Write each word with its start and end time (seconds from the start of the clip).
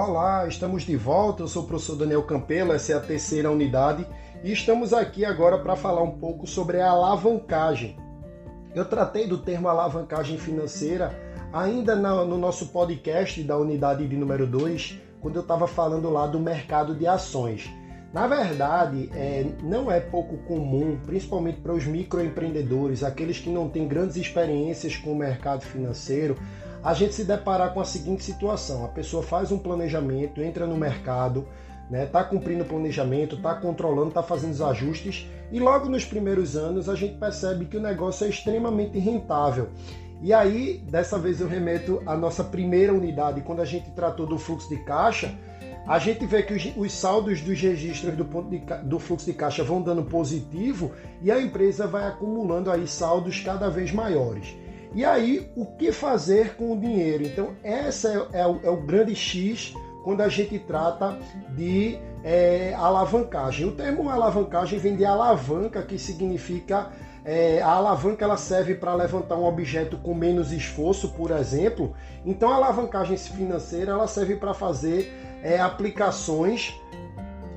Olá, 0.00 0.46
estamos 0.46 0.84
de 0.84 0.94
volta. 0.94 1.42
Eu 1.42 1.48
sou 1.48 1.64
o 1.64 1.66
professor 1.66 1.96
Daniel 1.96 2.22
Campelo, 2.22 2.72
essa 2.72 2.92
é 2.92 2.94
a 2.94 3.00
terceira 3.00 3.50
unidade 3.50 4.06
e 4.44 4.52
estamos 4.52 4.92
aqui 4.92 5.24
agora 5.24 5.58
para 5.58 5.74
falar 5.74 6.04
um 6.04 6.20
pouco 6.20 6.46
sobre 6.46 6.80
a 6.80 6.88
alavancagem. 6.88 7.96
Eu 8.76 8.84
tratei 8.84 9.26
do 9.26 9.38
termo 9.38 9.66
alavancagem 9.66 10.38
financeira 10.38 11.18
ainda 11.52 11.96
no 11.96 12.38
nosso 12.38 12.68
podcast 12.68 13.42
da 13.42 13.58
unidade 13.58 14.06
de 14.06 14.16
número 14.16 14.46
2, 14.46 15.00
quando 15.20 15.34
eu 15.34 15.42
estava 15.42 15.66
falando 15.66 16.08
lá 16.08 16.28
do 16.28 16.38
mercado 16.38 16.94
de 16.94 17.04
ações. 17.04 17.68
Na 18.12 18.28
verdade, 18.28 19.10
é, 19.12 19.46
não 19.64 19.90
é 19.90 19.98
pouco 19.98 20.36
comum, 20.46 20.96
principalmente 21.06 21.60
para 21.60 21.74
os 21.74 21.84
microempreendedores, 21.84 23.02
aqueles 23.02 23.40
que 23.40 23.50
não 23.50 23.68
têm 23.68 23.88
grandes 23.88 24.16
experiências 24.16 24.96
com 24.96 25.10
o 25.10 25.16
mercado 25.16 25.62
financeiro, 25.62 26.36
a 26.82 26.94
gente 26.94 27.14
se 27.14 27.24
deparar 27.24 27.72
com 27.72 27.80
a 27.80 27.84
seguinte 27.84 28.24
situação: 28.24 28.84
a 28.84 28.88
pessoa 28.88 29.22
faz 29.22 29.50
um 29.50 29.58
planejamento, 29.58 30.42
entra 30.42 30.66
no 30.66 30.76
mercado, 30.76 31.46
né, 31.90 32.06
tá 32.06 32.22
cumprindo 32.22 32.62
o 32.62 32.66
planejamento, 32.66 33.36
está 33.36 33.54
controlando, 33.54 34.08
está 34.08 34.22
fazendo 34.22 34.52
os 34.52 34.60
ajustes 34.60 35.26
e 35.50 35.58
logo 35.58 35.88
nos 35.88 36.04
primeiros 36.04 36.56
anos 36.56 36.88
a 36.88 36.94
gente 36.94 37.16
percebe 37.18 37.64
que 37.64 37.76
o 37.76 37.80
negócio 37.80 38.26
é 38.26 38.30
extremamente 38.30 38.98
rentável. 38.98 39.68
E 40.20 40.32
aí, 40.32 40.82
dessa 40.90 41.16
vez 41.18 41.40
eu 41.40 41.48
remeto 41.48 42.02
à 42.04 42.16
nossa 42.16 42.42
primeira 42.42 42.92
unidade, 42.92 43.40
quando 43.40 43.62
a 43.62 43.64
gente 43.64 43.90
tratou 43.92 44.26
do 44.26 44.36
fluxo 44.36 44.68
de 44.68 44.76
caixa, 44.78 45.32
a 45.86 45.98
gente 45.98 46.26
vê 46.26 46.42
que 46.42 46.52
os, 46.52 46.76
os 46.76 46.92
saldos 46.92 47.40
dos 47.40 47.58
registros 47.58 48.14
do, 48.14 48.24
de, 48.42 48.58
do 48.84 48.98
fluxo 48.98 49.24
de 49.24 49.32
caixa 49.32 49.62
vão 49.62 49.80
dando 49.80 50.02
positivo 50.02 50.92
e 51.22 51.30
a 51.30 51.40
empresa 51.40 51.86
vai 51.86 52.06
acumulando 52.06 52.70
aí 52.70 52.86
saldos 52.86 53.40
cada 53.40 53.70
vez 53.70 53.92
maiores. 53.92 54.54
E 54.94 55.04
aí, 55.04 55.50
o 55.54 55.66
que 55.66 55.92
fazer 55.92 56.54
com 56.56 56.72
o 56.72 56.80
dinheiro? 56.80 57.24
Então, 57.24 57.54
essa 57.62 58.28
é, 58.32 58.40
é, 58.40 58.46
o, 58.46 58.60
é 58.62 58.70
o, 58.70 58.76
grande 58.76 59.14
X 59.14 59.74
quando 60.02 60.22
a 60.22 60.28
gente 60.28 60.58
trata 60.58 61.18
de 61.54 61.98
é, 62.24 62.74
alavancagem. 62.74 63.66
O 63.66 63.72
termo 63.72 64.08
alavancagem 64.08 64.78
vem 64.78 64.96
de 64.96 65.04
alavanca, 65.04 65.82
que 65.82 65.98
significa 65.98 66.90
é, 67.24 67.60
a 67.60 67.68
alavanca 67.72 68.24
ela 68.24 68.38
serve 68.38 68.74
para 68.74 68.94
levantar 68.94 69.36
um 69.36 69.44
objeto 69.44 69.98
com 69.98 70.14
menos 70.14 70.50
esforço, 70.50 71.10
por 71.10 71.30
exemplo. 71.30 71.94
Então, 72.24 72.50
a 72.50 72.54
alavancagem 72.54 73.16
financeira 73.18 73.92
ela 73.92 74.06
serve 74.06 74.36
para 74.36 74.54
fazer 74.54 75.12
é, 75.42 75.60
aplicações 75.60 76.74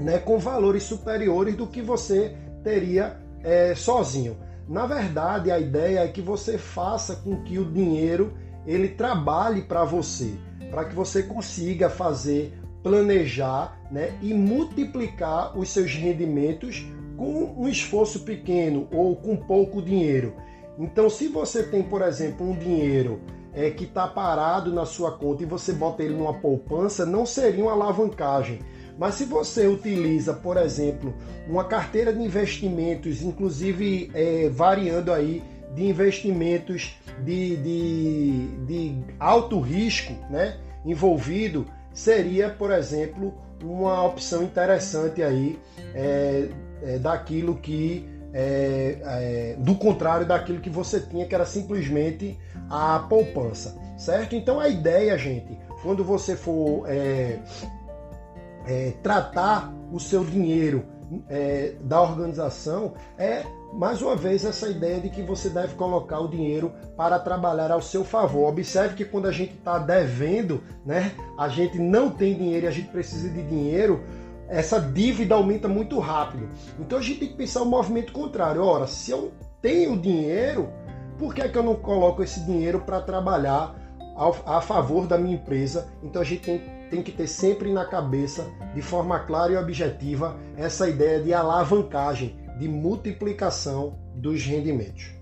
né, 0.00 0.18
com 0.18 0.38
valores 0.38 0.84
superiores 0.84 1.54
do 1.54 1.66
que 1.66 1.82
você 1.82 2.34
teria 2.64 3.18
é, 3.42 3.74
sozinho. 3.74 4.38
Na 4.68 4.86
verdade, 4.86 5.50
a 5.50 5.58
ideia 5.58 6.00
é 6.00 6.08
que 6.08 6.20
você 6.20 6.58
faça 6.58 7.16
com 7.16 7.42
que 7.42 7.58
o 7.58 7.64
dinheiro 7.64 8.34
ele 8.66 8.88
trabalhe 8.88 9.62
para 9.62 9.82
você, 9.82 10.34
para 10.70 10.84
que 10.84 10.94
você 10.94 11.22
consiga 11.22 11.88
fazer, 11.88 12.52
planejar, 12.82 13.80
né, 13.90 14.18
e 14.20 14.34
multiplicar 14.34 15.58
os 15.58 15.70
seus 15.70 15.94
rendimentos 15.94 16.86
com 17.16 17.54
um 17.56 17.66
esforço 17.66 18.20
pequeno 18.20 18.86
ou 18.92 19.16
com 19.16 19.36
pouco 19.36 19.80
dinheiro. 19.80 20.34
Então, 20.78 21.08
se 21.08 21.28
você 21.28 21.62
tem, 21.62 21.82
por 21.82 22.02
exemplo, 22.02 22.46
um 22.46 22.56
dinheiro 22.56 23.20
é, 23.54 23.70
que 23.70 23.84
está 23.84 24.06
parado 24.06 24.72
na 24.72 24.84
sua 24.84 25.12
conta 25.12 25.42
e 25.42 25.46
você 25.46 25.72
bota 25.72 26.02
ele 26.02 26.14
numa 26.14 26.34
poupança, 26.34 27.06
não 27.06 27.24
seria 27.24 27.64
uma 27.64 27.72
alavancagem 27.72 28.60
mas 28.98 29.14
se 29.14 29.24
você 29.24 29.66
utiliza, 29.68 30.34
por 30.34 30.56
exemplo, 30.56 31.14
uma 31.46 31.64
carteira 31.64 32.12
de 32.12 32.20
investimentos, 32.20 33.22
inclusive 33.22 34.10
é, 34.12 34.48
variando 34.48 35.12
aí 35.12 35.42
de 35.74 35.86
investimentos 35.86 36.98
de, 37.24 37.56
de, 37.56 38.48
de 38.66 38.98
alto 39.20 39.60
risco 39.60 40.12
né, 40.28 40.58
envolvido, 40.84 41.64
seria, 41.94 42.50
por 42.50 42.72
exemplo, 42.72 43.32
uma 43.62 44.04
opção 44.04 44.42
interessante 44.42 45.22
aí 45.22 45.58
é, 45.94 46.48
é, 46.82 46.98
daquilo 46.98 47.56
que 47.56 48.04
é, 48.32 48.98
é, 49.02 49.56
do 49.58 49.74
contrário 49.76 50.26
daquilo 50.26 50.60
que 50.60 50.68
você 50.68 51.00
tinha, 51.00 51.26
que 51.26 51.34
era 51.34 51.46
simplesmente 51.46 52.36
a 52.68 52.98
poupança, 53.08 53.76
certo? 53.96 54.34
Então 54.34 54.60
a 54.60 54.68
ideia, 54.68 55.16
gente, 55.16 55.58
quando 55.82 56.04
você 56.04 56.36
for 56.36 56.84
é, 56.86 57.38
é, 58.68 58.92
tratar 59.02 59.72
o 59.90 59.98
seu 59.98 60.22
dinheiro 60.22 60.84
é, 61.28 61.72
da 61.80 62.02
organização 62.02 62.92
é 63.16 63.42
mais 63.72 64.02
uma 64.02 64.14
vez 64.14 64.44
essa 64.44 64.68
ideia 64.68 65.00
de 65.00 65.08
que 65.08 65.22
você 65.22 65.48
deve 65.48 65.74
colocar 65.74 66.20
o 66.20 66.28
dinheiro 66.28 66.72
para 66.96 67.18
trabalhar 67.18 67.70
ao 67.70 67.80
seu 67.80 68.04
favor. 68.04 68.48
Observe 68.48 68.94
que 68.94 69.04
quando 69.06 69.26
a 69.26 69.32
gente 69.32 69.54
está 69.54 69.78
devendo, 69.78 70.62
né, 70.84 71.12
a 71.38 71.48
gente 71.48 71.78
não 71.78 72.10
tem 72.10 72.34
dinheiro 72.34 72.66
e 72.66 72.68
a 72.68 72.70
gente 72.70 72.88
precisa 72.88 73.28
de 73.30 73.42
dinheiro, 73.42 74.04
essa 74.48 74.78
dívida 74.78 75.34
aumenta 75.34 75.66
muito 75.66 75.98
rápido. 75.98 76.48
Então 76.78 76.98
a 76.98 77.02
gente 77.02 77.20
tem 77.20 77.28
que 77.28 77.36
pensar 77.36 77.62
o 77.62 77.66
movimento 77.66 78.12
contrário. 78.12 78.62
Ora, 78.62 78.86
se 78.86 79.10
eu 79.10 79.32
tenho 79.62 79.98
dinheiro, 79.98 80.68
por 81.18 81.34
que, 81.34 81.40
é 81.42 81.48
que 81.48 81.56
eu 81.56 81.62
não 81.62 81.74
coloco 81.74 82.22
esse 82.22 82.40
dinheiro 82.40 82.80
para 82.80 83.00
trabalhar 83.00 83.74
a 84.46 84.60
favor 84.60 85.06
da 85.06 85.16
minha 85.16 85.36
empresa? 85.36 85.88
Então 86.02 86.20
a 86.20 86.24
gente 86.24 86.42
tem 86.42 86.78
tem 86.88 87.02
que 87.02 87.12
ter 87.12 87.26
sempre 87.26 87.72
na 87.72 87.84
cabeça, 87.84 88.50
de 88.74 88.82
forma 88.82 89.18
clara 89.20 89.52
e 89.52 89.56
objetiva, 89.56 90.36
essa 90.56 90.88
ideia 90.88 91.22
de 91.22 91.32
alavancagem, 91.32 92.36
de 92.58 92.68
multiplicação 92.68 93.98
dos 94.14 94.42
rendimentos. 94.44 95.17